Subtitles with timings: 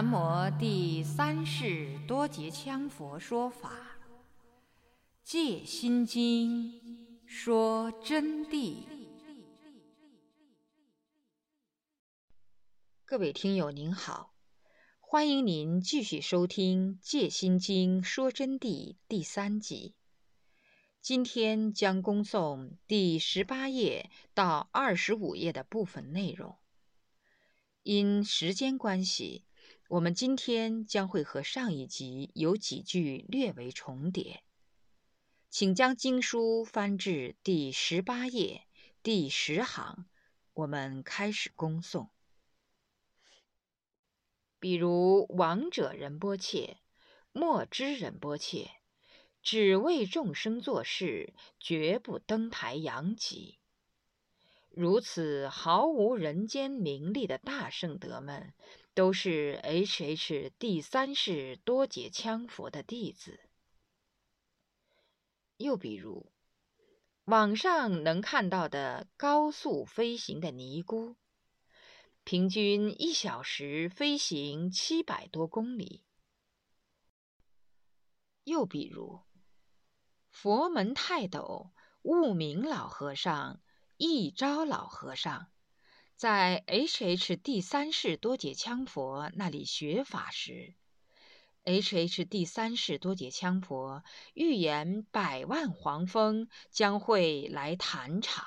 [0.00, 3.72] 南无第三世多杰羌佛说法，
[5.24, 6.70] 《戒心经》
[7.26, 8.84] 说真谛。
[13.04, 14.36] 各位听友您好，
[15.00, 19.96] 欢迎您继续收听《戒心经》说真谛第三集。
[21.00, 26.56] 今天将恭诵第十八页到二十五页的部分内容。
[27.82, 29.44] 因时间关系，
[29.88, 34.42] 我们今天将会和上一集有几句略为重叠，
[35.48, 38.66] 请将经书翻至第十八页
[39.02, 40.04] 第十行，
[40.52, 42.10] 我们开始恭诵。
[44.60, 46.76] 比如王者仁波切、
[47.32, 48.70] 莫知仁波切，
[49.42, 53.58] 只为众生做事，绝不登台扬己。
[54.68, 58.52] 如此毫无人间名利的大圣德们，
[58.98, 60.50] 都是 H.H.
[60.58, 63.38] 第三世多杰羌佛的弟子。
[65.56, 66.32] 又比如，
[67.26, 71.14] 网上能看到的高速飞行的尼姑，
[72.24, 76.02] 平均一小时飞行七百多公里。
[78.42, 79.20] 又比如，
[80.28, 81.70] 佛门泰斗
[82.02, 83.60] 悟明老和尚。
[83.96, 85.52] 一招老和尚
[86.18, 87.36] 在 H.H.
[87.36, 90.74] 第三世多杰羌佛那里学法时
[91.62, 92.24] ，H.H.
[92.24, 94.02] 第三世多杰羌佛
[94.34, 98.44] 预言百万黄蜂将会来坛场。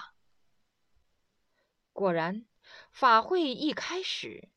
[1.93, 2.45] 果然，
[2.91, 4.49] 法会一开始，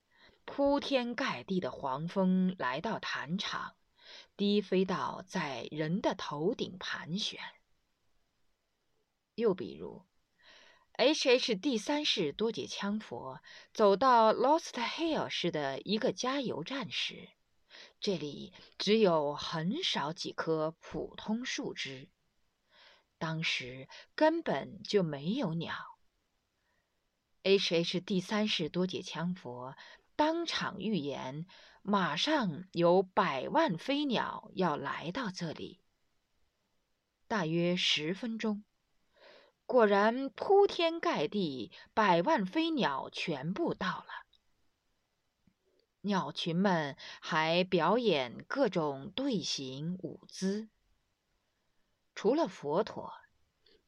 [0.44, 3.77] 铺天盖地的黄蜂来到坛场，
[4.37, 7.38] 低飞到在人的头顶盘旋。
[9.37, 10.05] 又比如
[10.97, 11.56] ，H.H.
[11.56, 13.41] 第三世多杰羌佛
[13.72, 17.31] 走到 Lost Hill 市的一个加油站时，
[18.00, 22.09] 这里只有很少几棵普通树枝，
[23.19, 25.75] 当时根本就没有鸟。
[27.43, 28.00] H.H.
[28.00, 29.76] 第三世多杰羌佛
[30.15, 31.47] 当场预言，
[31.82, 35.81] 马上有百万飞鸟要来到这里，
[37.26, 38.62] 大约十分钟。
[39.66, 44.06] 果然，铺天盖地，百万飞鸟全部到了。
[46.02, 50.69] 鸟群们还表演各种队形舞姿。
[52.14, 53.12] 除了佛陀，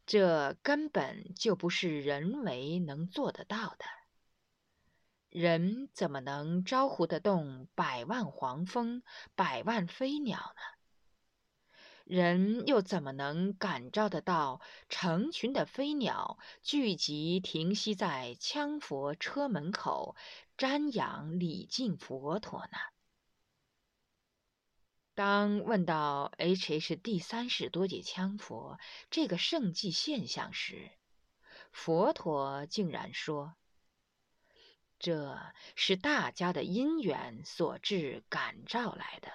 [0.07, 3.85] 这根本就不是人为能做得到的。
[5.29, 9.03] 人怎么能招呼得动百万黄蜂、
[9.35, 10.76] 百万飞鸟呢？
[12.07, 20.15] 人又怎么能感召得到成群的飞鸟聚集停息在羌佛车门口
[20.57, 22.79] 瞻仰礼敬佛陀呢？
[25.17, 26.95] 当问到 H.H.
[26.95, 28.79] 第三世多杰羌佛
[29.11, 30.93] 这个圣迹现象时，
[31.73, 33.57] 佛陀竟然说
[35.01, 35.41] ：“这
[35.75, 39.33] 是大家的因缘所致感召来的。”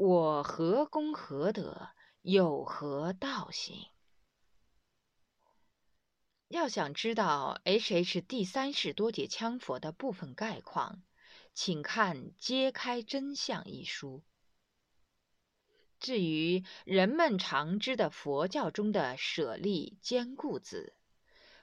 [0.00, 1.88] 我何功何德，
[2.22, 3.88] 有何道行？
[6.46, 8.20] 要想知道 H.H.
[8.20, 11.02] 第三世多杰羌佛的部分概况，
[11.52, 14.22] 请看《揭开真相》一书。
[15.98, 20.94] 至于人们常知的佛教中的舍利坚固子。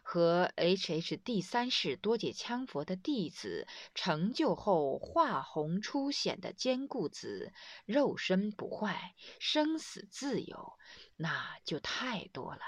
[0.07, 1.17] 和 H.H.
[1.17, 7.51] 第三世多杰羌佛的弟子成就后化红出显的坚固子，
[7.87, 10.77] 肉身不坏，生死自由，
[11.15, 12.61] 那就太多了。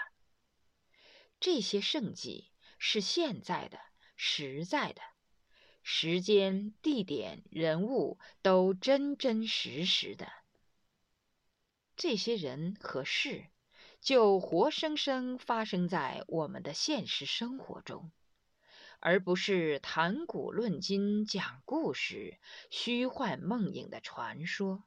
[1.40, 3.78] 这些圣迹是现在的、
[4.16, 5.02] 实在的，
[5.84, 10.28] 时间、地点、人物都真真实实的。
[11.96, 13.46] 这些人和事。
[14.00, 18.12] 就活生生发生在我们的现实生活中，
[19.00, 22.40] 而不是谈古论今、讲故事、
[22.70, 24.84] 虚幻梦影的传说。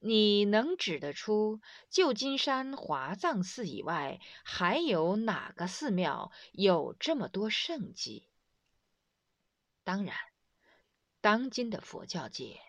[0.00, 1.60] 你能指得出
[1.90, 8.28] 旧金山华藏寺以外还有哪个寺庙有这么多圣迹？
[9.82, 10.16] 当然，
[11.20, 12.60] 当今的佛教界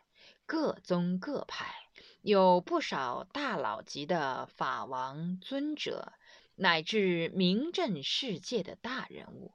[0.48, 1.89] 各宗各派。
[2.22, 6.12] 有不少大佬级的法王尊者，
[6.56, 9.54] 乃至名震世界的大人物。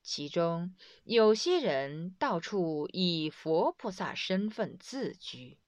[0.00, 5.58] 其中有些人到处以佛菩萨身份自居，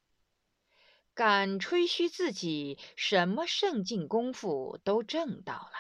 [1.15, 5.73] 敢吹嘘自己什么圣境功夫都证到了，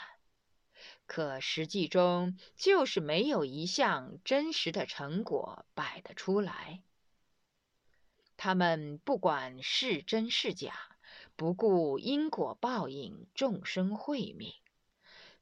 [1.06, 6.82] 可实际中就是没有一项真实的成果摆得出来。
[8.37, 10.75] 他们不管是真是假，
[11.37, 14.53] 不顾因果报应、众生慧命，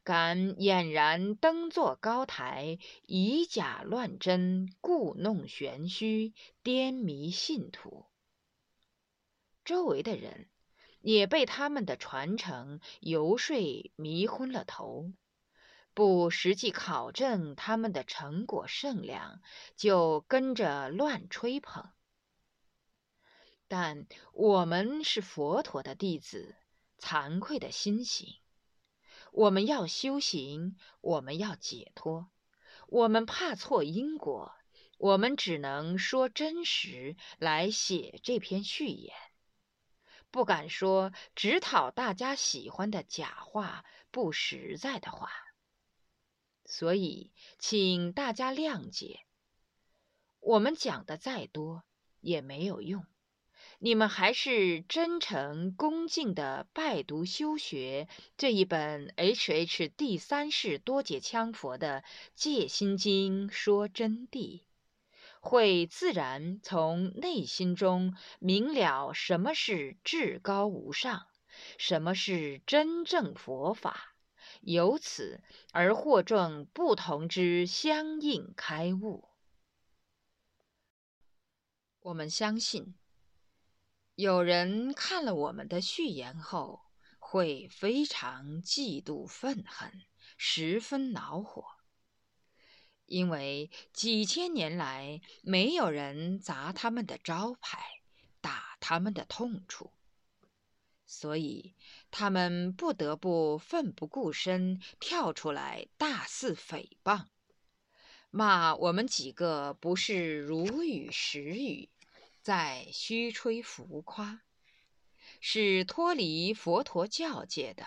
[0.02, 8.06] 敢俨然登坐高台，以假乱真，故弄玄虚，颠迷信徒。
[9.64, 10.49] 周围的人
[11.00, 13.56] 也被他们的传承游说
[13.97, 15.12] 迷昏了头。
[15.94, 19.40] 不实际考证他们的成果圣量，
[19.76, 21.88] 就跟着乱吹捧。
[23.76, 26.55] 但我们是佛陀的弟子，
[26.97, 28.37] 惭愧的心行。
[29.32, 32.31] 我们要修行，我们要解脱，
[32.87, 34.55] 我们怕错因果，
[34.97, 39.12] 我们只能说真实来写这篇序言，
[40.31, 45.32] 不敢说只讨大家喜欢的假话、不实在的话。
[46.65, 49.26] 所以，请大家谅解，
[50.38, 51.82] 我们讲的再多
[52.21, 53.05] 也没有用。
[53.84, 58.08] 你们还是真诚恭敬地拜读修学
[58.38, 59.88] 这一本 H.H.
[59.88, 62.00] 第三世多杰羌佛的
[62.34, 64.62] 《戒心经》，说真谛，
[65.38, 71.26] 会自然从内心中明了什么是至高无上，
[71.76, 74.14] 什么是真正佛法。
[74.62, 75.42] 由此
[75.72, 79.28] 而获证不同之相应开悟。
[82.00, 82.94] 我们相信，
[84.16, 86.82] 有人看了我们的序言后，
[87.19, 90.02] 会非常嫉妒愤恨，
[90.37, 91.64] 十分恼火，
[93.06, 98.02] 因为几千年来没有人砸他们的招牌，
[98.40, 99.90] 打他们的痛处。
[101.05, 101.75] 所以，
[102.12, 107.26] 他们不得不奋不顾身跳出来，大肆诽谤，
[108.31, 111.90] 骂我们几个不是如语实语，
[112.44, 114.43] 在虚吹浮夸，
[115.41, 117.87] 是脱离佛陀教界的，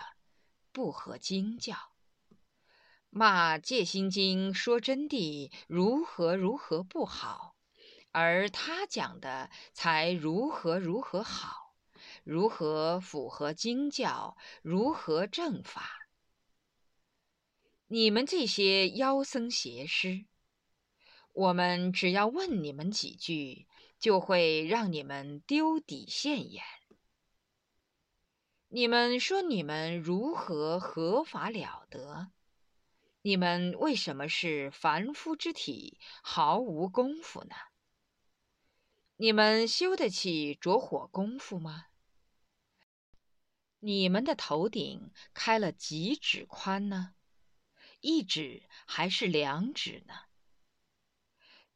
[0.72, 1.76] 不合经教。
[3.08, 7.54] 骂《戒心经》说真谛如何如何不好，
[8.10, 11.76] 而他讲的才如何如何好。
[12.24, 14.36] 如何符合经教？
[14.62, 15.88] 如何正法？
[17.86, 20.26] 你们这些妖僧邪师，
[21.32, 23.67] 我们只要问你们几句，
[23.98, 26.62] 就会让你们丢底现眼。
[28.68, 32.30] 你们说你们如何合法了得？
[33.22, 37.56] 你们为什么是凡夫之体，毫无功夫呢？
[39.16, 41.86] 你们修得起着火功夫吗？
[43.80, 47.14] 你们的头顶开了几指宽呢？
[48.00, 50.14] 一指还是两指呢？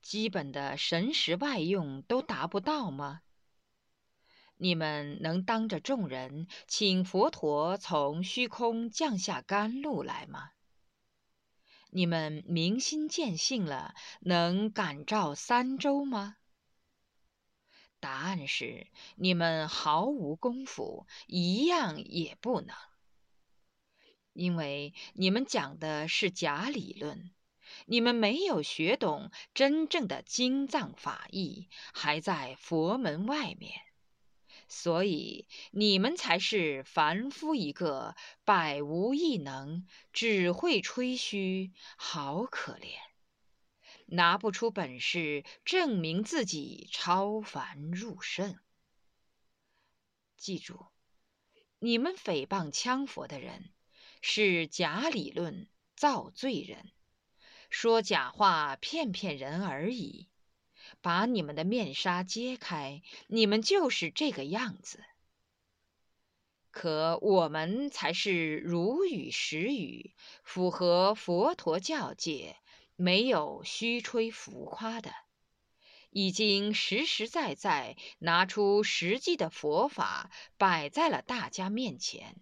[0.02, 3.22] 基本的神识外用都达不到吗？
[4.56, 10.50] 你们能当着众人请佛陀从虚空降下甘露来吗？
[11.90, 16.36] 你们明心见性了，能感召三周吗？
[18.00, 22.76] 答案是：你们毫无功夫，一样也不能，
[24.32, 27.30] 因为你们讲的是假理论，
[27.92, 33.82] 你们没有学懂真正的经藏法义，还在佛门外面，
[34.66, 42.94] 所以你们才是凡夫一个，百无一能，只会吹嘘，好可怜。
[44.06, 48.58] 拿不出本事证明自己超凡入圣。
[50.38, 50.86] 记住，
[51.78, 53.70] 你们诽谤羌佛的人
[54.22, 56.90] 是假理论造罪人，
[57.72, 60.28] 说假话骗骗人而已。
[61.00, 65.02] 把你们的面纱揭开，你们就是这个样子。
[66.70, 70.14] 可我们才是如语实语，
[70.44, 72.56] 符合佛陀教界。
[72.94, 75.10] 没有虚吹浮夸的，
[76.10, 82.36] 已经实实在在拿出实际的佛法摆在了大家面前，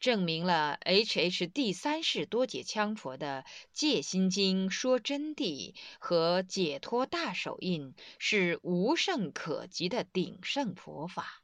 [0.00, 1.48] 证明了 H.H.
[1.48, 11.42] 第三世多解羌佛的《戒心经》说真谛和解脱大手印是无胜可及的鼎盛佛法。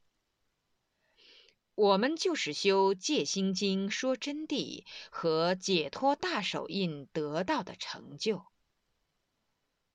[1.74, 8.44] 我们就是修《戒心经》说真谛和解脱大手印得到的成就。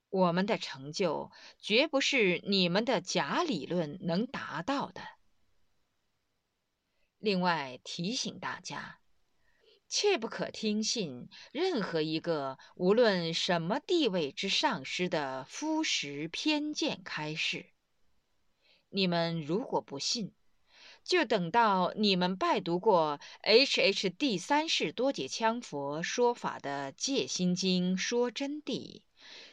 [0.09, 5.18] 我们的成就绝不是你们的假理论能达到的。
[7.19, 8.99] 另外提醒大家，
[9.89, 17.65] 切不可听信任何一个无论什么地位之上师的肤实偏见开示。
[18.89, 20.33] 你们如果不信，
[21.03, 24.09] 就等到你们拜读过 H.H.
[24.11, 29.01] 第三世多杰羌佛说法的《戒心经》说真谛，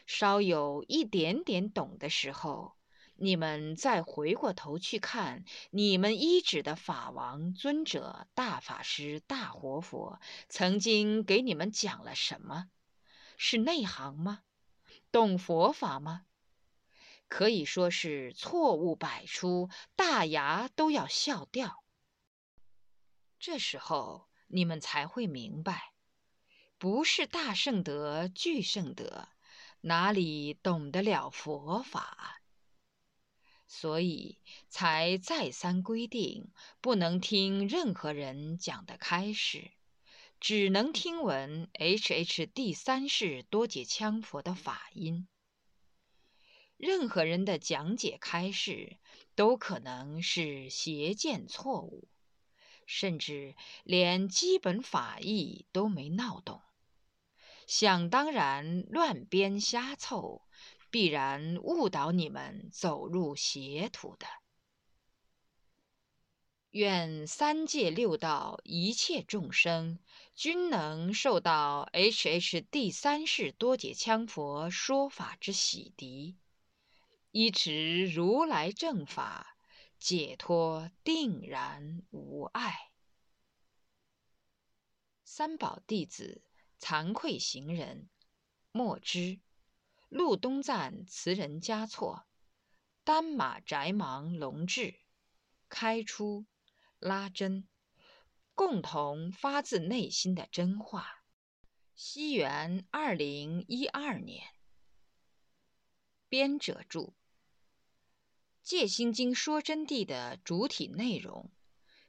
[0.06, 2.75] 稍有一点点懂的时候，
[3.18, 12.68] 你们再回过头去看你们依止的法王尊者、大法师、大活佛曾经给你们讲了什么？
[13.38, 14.42] 是内行吗？
[15.11, 16.26] 懂佛法吗？
[17.28, 21.82] 可以说是错误百出，大牙都要笑掉。
[23.38, 25.92] 这时候你们才会明白，
[26.78, 29.28] 不是大圣德巨圣德，
[29.80, 32.42] 哪里懂得了佛法？
[33.66, 39.73] 所以才再三规定，不能听任何人讲的开示，
[40.40, 42.46] 只能听闻 H.H.
[42.46, 45.26] 第三世多杰羌佛的法音。
[46.76, 48.99] 任何人的讲解开示
[49.35, 52.08] 都可能是邪见错误，
[52.87, 56.61] 甚至连基本法义都没闹懂，
[57.66, 60.42] 想当然乱编瞎凑，
[60.96, 64.26] 必然误导你们走入邪途的。
[66.70, 69.98] 愿三界六道一切众生
[70.34, 72.62] 均能受到 H.H.
[72.70, 76.36] 第三世多杰羌佛说法之洗涤。
[77.30, 79.58] 依持如来正法，
[79.98, 82.90] 解脱定然无碍。
[85.24, 86.40] 三宝弟子
[86.80, 88.08] 惭愧行人，
[88.72, 89.40] 莫知
[90.08, 92.26] 路东赞词人嘉措，
[93.02, 95.00] 丹马宅忙龙志，
[95.68, 96.46] 开出
[97.00, 97.66] 拉真，
[98.54, 101.25] 共同发自内心的真话。
[101.96, 104.44] 西元二零一二年，
[106.28, 107.08] 编者注。
[108.68, 111.50] 《戒心经》说真谛的主体内容，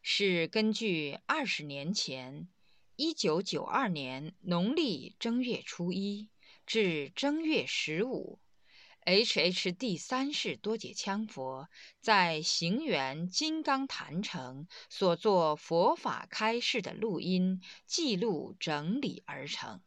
[0.04, 2.48] 是根据二十年前，
[2.96, 6.30] 一九九二年农历正月初一
[6.68, 8.40] 至正月十五
[9.06, 9.72] ，H.H.
[9.72, 11.70] 第三世多杰羌佛
[12.00, 19.82] 在行源金刚坛城所作佛法开示的录音记录整理而成。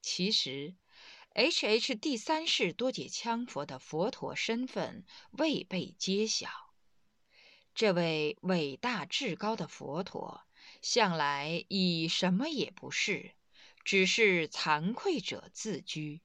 [0.00, 0.76] 其实。
[1.34, 1.94] H.H.
[1.94, 6.50] 第三世多杰羌佛的佛陀身份未被揭晓。
[7.74, 10.42] 这位伟大至高的佛陀，
[10.82, 13.32] 向来以什么也不是，
[13.84, 16.22] 只是惭愧者自居，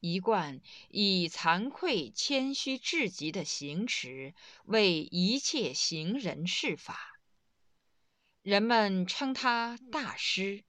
[0.00, 7.20] 一贯以惭愧谦虚至极的行持为一切行人示法。
[8.42, 10.64] 人们称他大师，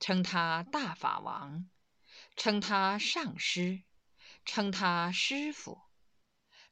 [0.00, 1.68] 称他大法王。
[2.36, 3.84] 称他上师，
[4.44, 5.78] 称他师傅，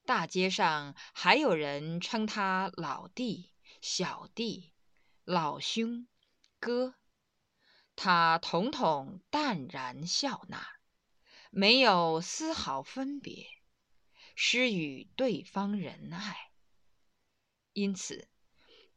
[0.05, 3.51] 大街上还有人称他老弟、
[3.81, 4.73] 小弟、
[5.25, 6.09] 老兄、
[6.59, 6.97] 哥，
[8.05, 10.67] 他统统淡然笑纳，
[11.53, 13.47] 没有丝毫分别，
[14.35, 16.51] 施予对方仁爱，
[17.75, 18.27] 因此。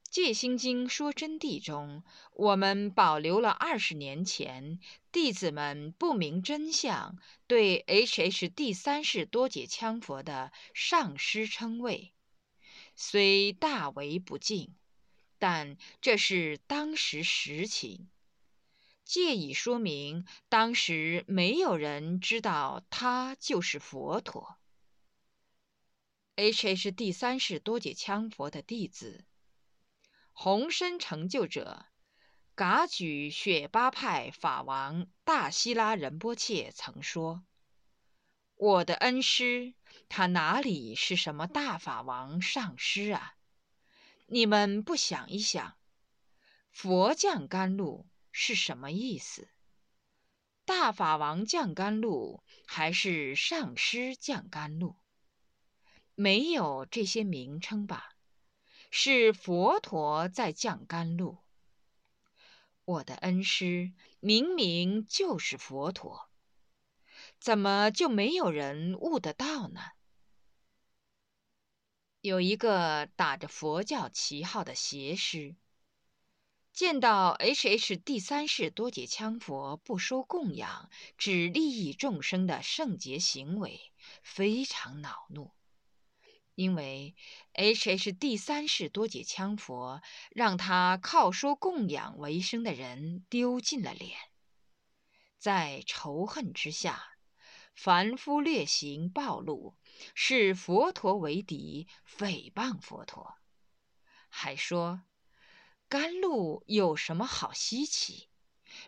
[0.10, 4.80] 《戒心经》说真谛中，我们保留了二十年前
[5.12, 8.50] 弟子们不明真相对 H.H.
[8.50, 12.12] 第三世多杰羌佛的上师称谓，
[12.96, 14.74] 虽大为不敬，
[15.38, 18.10] 但这是当时实情，
[19.06, 24.58] 借以说明当时没有人知道他就是佛陀。
[26.36, 26.92] H.H.
[26.92, 29.24] 第三世多杰羌佛的弟子。
[30.34, 31.86] 宏深成就者，
[32.56, 37.46] 噶举雪巴派法王大希拉仁波切曾说
[38.58, 39.76] ：“我的恩师，
[40.10, 43.36] 他哪里是什么大法王上师啊？
[44.26, 45.78] 你们不想一想，
[46.70, 49.48] 佛降甘露是什么意思？
[50.66, 54.98] 大法王降甘露，还是上师降甘露？
[56.16, 58.18] 没有这些名称吧？”
[58.92, 61.38] 是佛陀在降甘露。
[62.84, 66.30] 我的恩师明明就是佛陀，
[67.40, 69.80] 怎么就没有人悟得到呢？
[72.20, 75.56] 有一个打着佛教旗号的邪师，
[76.76, 77.96] 见到 H.H.
[77.96, 85.54] 第三世多杰羌佛不收供养，只利益众生的圣洁行为，非常恼怒。
[86.54, 87.16] 因为
[87.54, 88.12] H.H.
[88.12, 90.02] 第三世多杰羌佛
[90.32, 94.18] 让他靠说供养为生的人丢尽了脸，
[95.38, 97.02] 在仇恨之下，
[97.74, 99.78] 凡夫劣行暴露，
[100.14, 103.38] 视佛陀为敌，诽谤佛陀，
[104.28, 105.04] 还说
[105.88, 108.30] 甘露有什么好稀奇，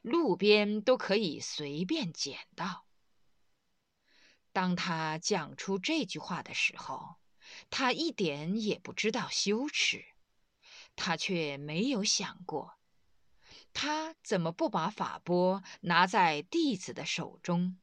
[0.01, 2.85] 路边都可以随便捡到。
[4.51, 7.17] 当他讲出这句话的时候，
[7.69, 10.05] 他一点也不知道羞耻，
[10.95, 12.79] 他却没有想过。
[13.73, 17.77] 他怎么不把法钵拿在弟子的手中，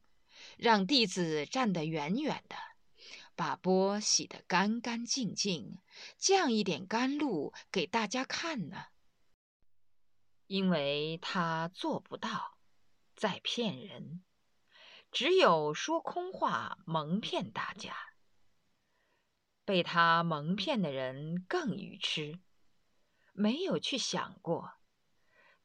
[0.57, 2.57] 让弟子站得远远的，
[3.37, 5.79] 把钵洗得干干净净，
[6.19, 8.87] 降一点甘露给大家看呢？
[10.47, 12.59] 因为他做不到，
[13.17, 14.23] 在骗人，
[15.11, 17.97] 只有说空话蒙骗大家。
[19.65, 22.39] 被他蒙骗的人更愚痴，
[23.33, 24.75] 没有去想过。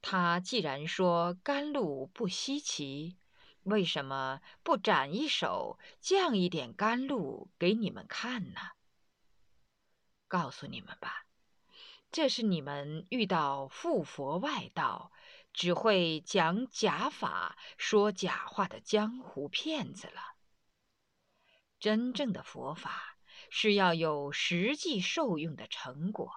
[0.01, 3.17] 他既然说甘露不稀奇，
[3.63, 8.61] 为什么不展一手降一点甘露给你们看呢？
[10.29, 11.25] 告诉你们吧，
[12.11, 15.11] 这是你们遇到附佛外道，
[15.53, 20.35] 只会讲假法、说假话的江湖骗子了。
[21.79, 23.17] 真正的佛法
[23.49, 26.31] 是要有实际受用的成果。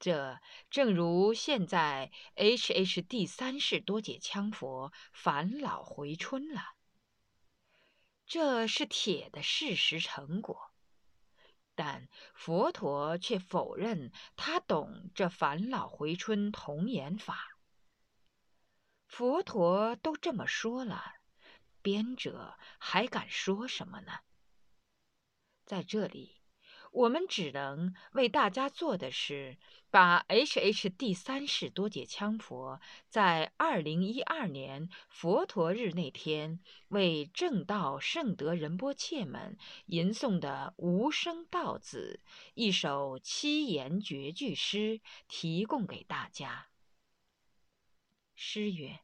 [0.00, 0.40] 这
[0.70, 6.74] 正如现在 H H 第三世多杰羌佛返老回春了，
[8.26, 10.73] 这是铁的事实成果。
[11.74, 17.58] 但佛陀却否认他懂这返老回春童言法。
[19.06, 21.16] 佛陀都这么说了，
[21.82, 24.20] 编者还敢说什么呢？
[25.64, 26.43] 在这里。
[26.94, 29.58] 我们只能为大家做的是，
[29.90, 42.20] 把 H H 第三世多杰羌佛在二零一二年佛陀日那天为正道圣德仁波切们吟诵的无声道子
[42.54, 46.68] 一首七言绝句诗提供给大家。
[48.36, 49.00] 诗曰：“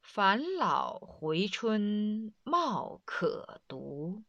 [0.00, 4.22] 返老回春貌可读。”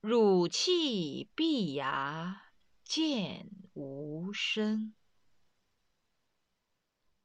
[0.00, 2.52] 汝气碧牙
[2.84, 4.94] 见无声，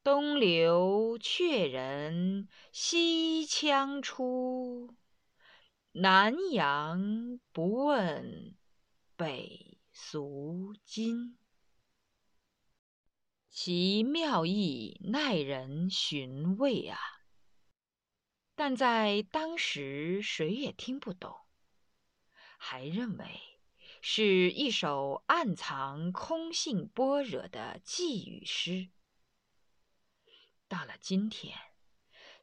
[0.02, 4.96] 东流却人西羌出，
[5.92, 8.56] 南阳不问
[9.14, 11.38] 北俗今。
[13.48, 16.98] 其妙意耐人寻味啊！
[18.56, 21.43] 但在当时，谁也听不懂。
[22.66, 23.26] 还认为
[24.00, 28.88] 是一首暗藏空性般若的寄语诗。
[30.66, 31.58] 到了今天，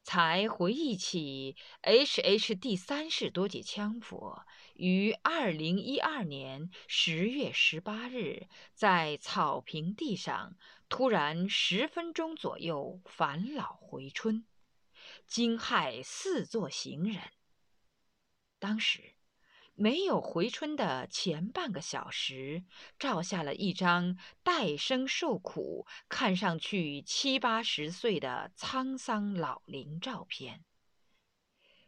[0.04, 10.56] 才回忆起 H H 第三世多杰羌佛于二零一二年十月十八日在草坪地上
[10.88, 14.46] 突然十分钟左右返老回春，
[15.26, 17.32] 惊骇四座行人。
[18.60, 19.16] 当时。
[19.82, 22.64] 没有回春的前半个小时，
[23.00, 30.64] 照下了一张带生受苦、看上去七八十岁的沧桑老龄照片。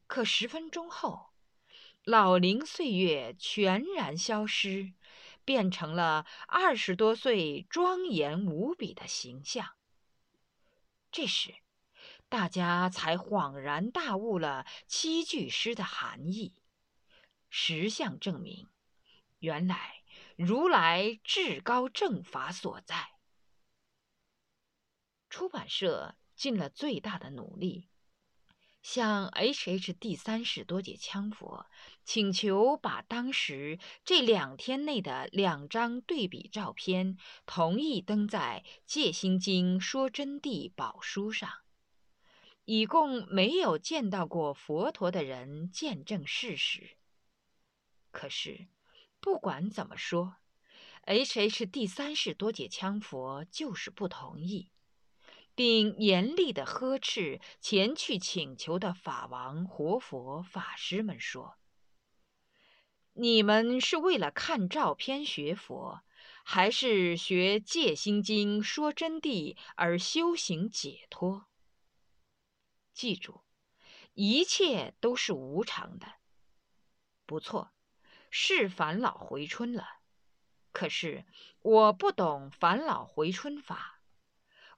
[0.08, 1.34] 可十分钟后，
[2.03, 4.93] 老龄岁月全然消失，
[5.45, 9.75] 变成了二十多岁庄严无比的形象。
[11.12, 11.53] 这时，
[12.27, 16.56] 大家才恍然大悟了七句诗的含义。
[17.56, 18.68] 实相证明，
[19.38, 20.02] 原来
[20.36, 23.12] 如来至高正法所在。
[25.30, 27.89] 出版社尽了最大的努力，
[28.82, 31.68] 向 H H 第三世多杰羌佛
[32.04, 41.60] 请求，把当时这两天内的两张对比照片同意登在《戒心经说真谛》宝书上，
[42.66, 46.98] 以供没有见到过佛陀的人见证事实。
[48.13, 48.67] 可是，
[49.19, 50.38] 不管怎么说
[51.02, 54.71] ，H H 第三世多杰羌佛就是不同意，
[55.56, 61.58] 并严厉地呵斥前去请求的法王、活佛、法师们说
[63.13, 66.04] ：“你们是为了看照片学佛，
[66.43, 71.47] 还是学戒心经说真谛而修行解脱？
[72.93, 73.41] 记住，
[74.13, 76.19] 一切都是无常的。
[77.26, 77.71] 不错。”
[78.36, 79.86] 是返老回春了，
[80.72, 81.24] 可是
[81.62, 84.02] 我不懂返老回春法，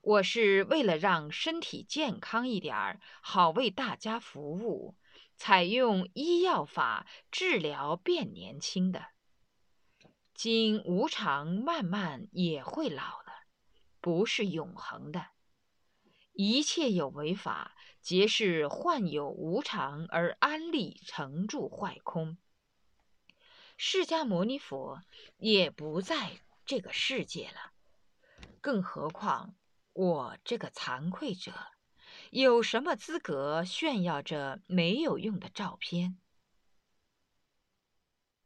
[0.02, 4.98] 我是为了让身体健康一点儿，好为大家服务，
[5.38, 9.06] 采用医药法治疗变年轻的。
[10.34, 13.46] 经无常，慢慢也会老了，
[14.02, 15.28] 不是永恒的。
[16.34, 22.38] 一切有为法，皆是幻有无常而安立成住坏空。
[23.78, 25.04] 释迦牟尼佛
[25.38, 27.74] 也不在这个世界了，
[28.62, 29.56] 更何况。
[29.94, 31.54] 我这个惭愧者，
[32.30, 36.18] 有什么资格炫耀这没有用的照片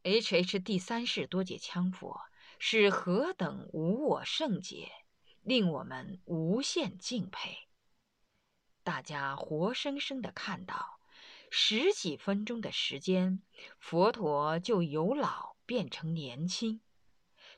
[0.04, 2.20] ？H H 第三世多杰羌佛
[2.60, 4.92] 是何等无我圣洁，
[5.42, 7.68] 令我们无限敬佩。
[8.84, 10.99] 大家活生生的看到，
[11.50, 13.42] 十几分钟的时间，
[13.78, 16.80] 佛陀就由老变成年轻。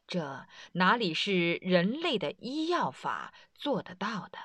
[0.07, 4.39] 这哪里是人类的医药法做得到的？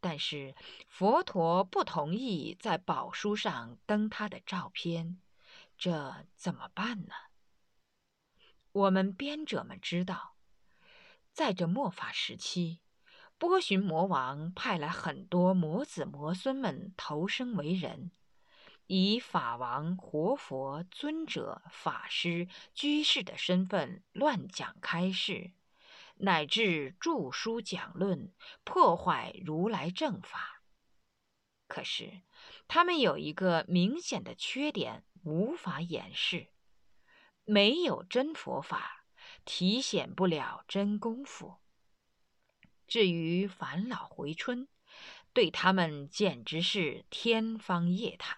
[0.00, 0.56] 但是
[0.88, 5.20] 佛陀不同意在宝书上登他的照片，
[5.78, 7.14] 这怎么办呢？
[8.72, 10.36] 我们编者们知道，
[11.32, 12.80] 在这末法时期，
[13.40, 18.10] 波旬魔王派来很多魔子魔孙们投生为人。
[18.86, 25.52] 以法王、活佛、尊者、法师、居士的身份乱讲开示，
[26.16, 28.30] 乃至著书讲论，
[28.62, 30.62] 破坏如来正法。
[31.66, 32.20] 可是，
[32.68, 36.48] 他们有一个明显的缺点，无法掩饰：
[37.46, 39.06] 没有真佛法，
[39.46, 41.59] 体显不了真功夫。
[42.90, 44.66] 至于返老回春，
[45.32, 48.36] 对他们简直是天方夜谭。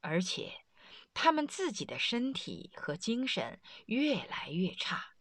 [0.00, 0.64] 而且，
[1.12, 5.16] 他们自己的身体和精神越来越差，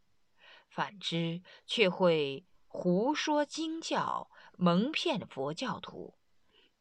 [0.70, 6.20] 反之却会胡说经教，蒙骗佛教徒，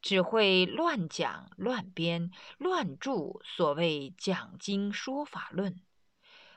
[0.02, 5.82] 只会乱讲、乱编、乱著所谓讲经说法论。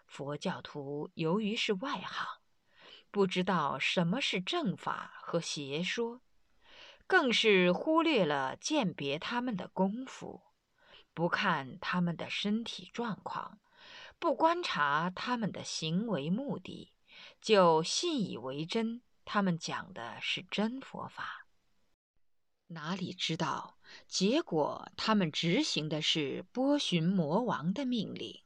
[0.06, 2.39] 佛教徒由于是外行，
[3.12, 6.22] 不知道什么是正法和邪说，
[7.08, 10.44] 更是忽略了鉴别他们的功夫。
[11.14, 13.60] 不看他们的身体状况，
[14.20, 16.94] 不观察他们的行为目的，
[17.42, 19.02] 就信以为真。
[19.26, 21.46] 他们讲的是真佛法，
[22.68, 24.92] 哪里知道结果？
[24.96, 28.42] 他们执行的是波旬魔王的命令，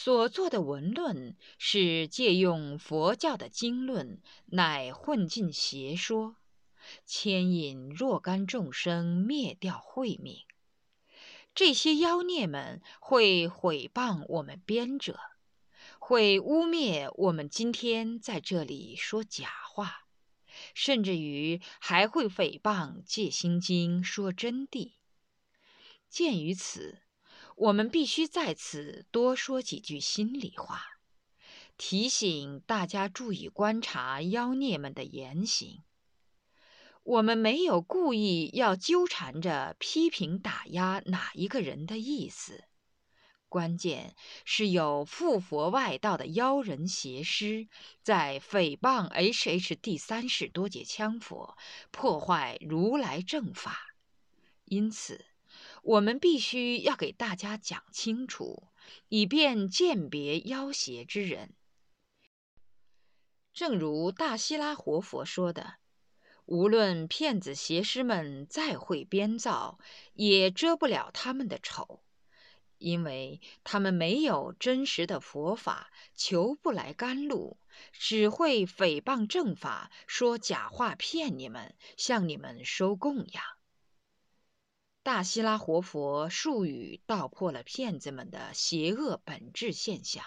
[0.00, 6.36] 所做的文论是借用佛教的经论，乃混进邪说，
[7.04, 10.44] 牵引若干众生灭掉慧命。
[11.52, 15.18] 这些妖孽们会毁谤我们编者，
[15.98, 20.06] 会污蔑我们今天在这里说假话，
[20.74, 24.92] 甚至于还会诽谤《戒心经》说真谛。
[26.08, 27.00] 鉴于此，
[27.60, 30.80] 我们必须在此多说几句心里话，
[31.76, 35.82] 提醒大家注意观察妖孽们的言行。
[37.02, 42.62] 我们没有故意要纠缠着批评打压哪一个人的意思，
[43.48, 47.66] 关键是有附佛外道的妖人邪师
[48.04, 51.56] 在诽谤 H H 第三世多杰羌佛，
[51.90, 53.96] 破坏如来正法。
[54.66, 55.24] 因此，
[55.88, 58.68] 我们必须要给大家讲清楚，
[59.08, 61.54] 以便鉴别妖邪之人。
[63.54, 65.76] 正如大希拉活佛说的。
[66.44, 69.78] 无论骗子邪师们再会编造，
[70.12, 72.02] 也遮不了他们的丑，
[72.76, 77.58] 因为他们没有真实的佛法，求不来甘露，
[77.92, 83.57] 只会诽谤正法，说假话骗你们，向你们收供养。
[85.08, 90.22] 大希拉活佛术语道破了骗子们的邪恶本质现象。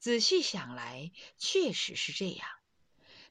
[0.00, 2.48] 仔细想来，确实是这样。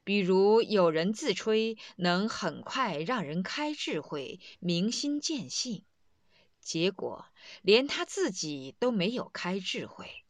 [0.06, 5.84] 比如有人自吹能很快让人开智慧、明心见性，
[6.62, 7.25] 结果
[7.62, 10.23] 连他自己都没有开智慧，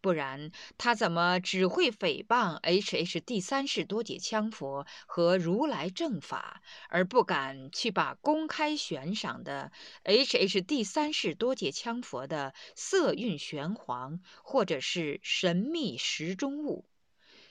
[0.00, 9.72] 不然他怎么只会诽谤 H H 第三世多解羌佛和如来正法，而不敢去把公开悬赏的
[10.04, 16.84] H H 第三世多解羌佛的色蕴玄黄或者是神秘时中物？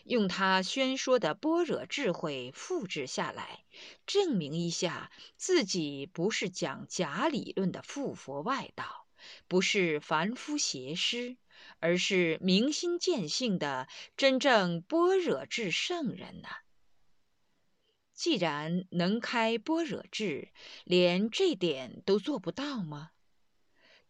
[0.06, 3.66] 用他宣说的般若智慧复制下来，
[4.06, 9.06] 证明一下自己不是讲假理论的附佛外道，
[9.50, 11.36] 不是凡夫邪师，
[11.80, 16.50] 而是明心见性的真正般若智圣人呢？
[18.14, 20.52] 既然能开般若智，
[20.84, 23.12] 连这点都做不到吗？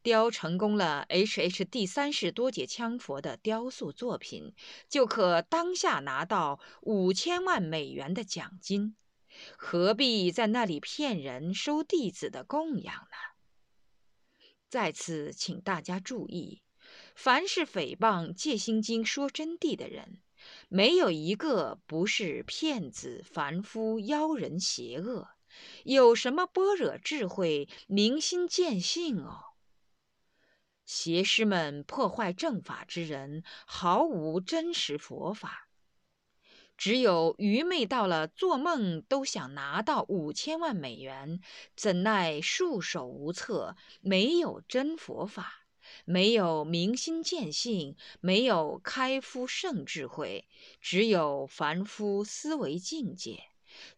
[0.01, 4.53] 雕成功了，H H 第三世多杰羌佛的雕塑作品，
[4.87, 8.95] 就可当下拿到五千万美元的奖金，
[9.57, 13.17] 何必在那里骗人收弟子的供养呢？
[14.69, 16.61] 在此，请大家注意，
[17.17, 20.21] 凡是诽谤《戒心经》说真谛的人，
[20.69, 25.27] 没有一个不是骗子、凡夫、妖人、邪恶，
[25.83, 29.55] 有什么般若智慧、明心见性哦？
[30.85, 35.69] 邪师们破坏正法之人，毫无真实佛法。
[36.77, 41.41] 只有愚昧到了做梦都想拿到五千万美元，
[41.75, 43.75] 怎奈束手无策？
[44.01, 45.63] 没有真佛法，
[46.05, 50.47] 没有明心见性，没有开夫圣智慧，
[50.81, 53.43] 只有凡夫思维境界，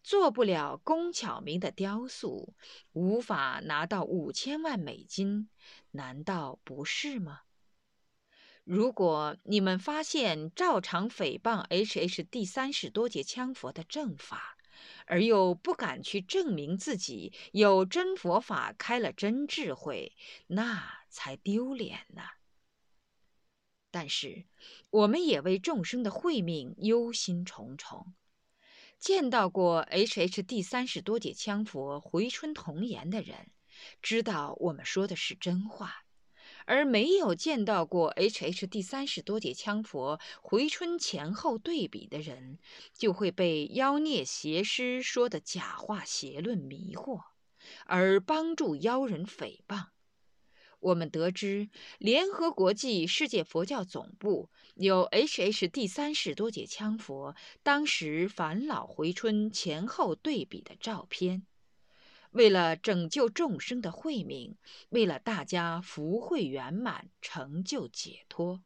[0.02, 2.54] 做不了工巧明的雕塑，
[2.92, 5.48] 无法拿到五千万美金。
[5.92, 7.40] 难道不是吗？
[8.64, 14.56] 如果你们发现照常诽谤 H H 第三世多杰羌佛的正法，
[15.06, 20.12] 而又不敢去证明自己有真佛法开了真智慧，
[20.46, 22.22] 那才丢脸呢。
[23.90, 24.46] 但是，
[24.88, 28.12] 我们也为众生的慧命忧心忡忡。
[28.98, 33.50] 见到过 H H 第三十多杰羌佛回春童颜的人。
[34.02, 36.04] 知道我们说的是真话，
[36.66, 42.58] 而没有见到过 H H 第三十多杰羌佛回春前后对比的人，
[42.92, 47.22] 就会被妖孽邪师说的假话邪论迷惑，
[47.86, 49.86] 而帮助妖人诽谤。
[50.80, 61.46] 我们得知，联合国际世界佛教总部有 H H 第三世多杰羌佛当时返老回春前后对比的照片。
[62.30, 64.56] 为了拯救众生的慧命，
[64.88, 68.62] 为了大家福慧圆满、成就解脱，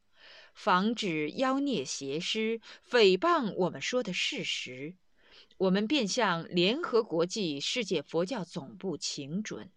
[0.54, 4.94] 防止妖孽邪师诽谤我们说的事实，
[5.56, 9.70] 我们便向联合国际世界佛教总部请准。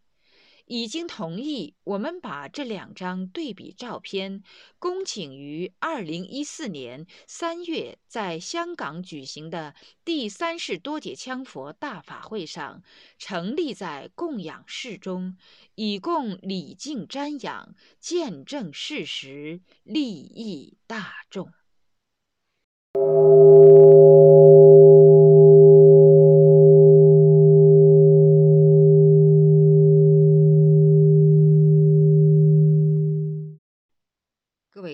[0.67, 4.43] 已经同意，我们把这两张对比照片
[4.79, 9.73] 恭请于二零一四年三月在香港举行的
[10.05, 12.83] 第三世多杰羌佛大法会上，
[13.17, 15.37] 成立在供养室中，
[15.75, 21.51] 以供礼敬瞻仰，见证事实，利益大众。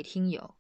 [0.04, 0.56] 听友，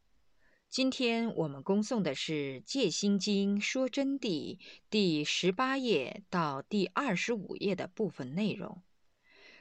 [0.69, 4.58] 今天我们恭诵的是《戒心经说真谛》
[4.89, 8.82] 第十八页到第二十五页的部分内容。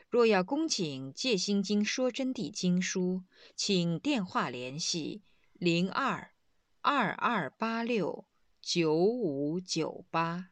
[0.08, 3.24] 若要恭请《戒心经说真谛》经书，
[3.56, 6.32] 请电话联系零二
[6.80, 8.26] 二二八六
[8.60, 10.50] 九五九八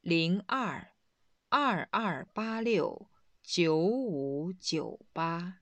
[0.00, 0.92] 零二
[1.48, 3.10] 二二八六
[3.42, 5.60] 九五九八。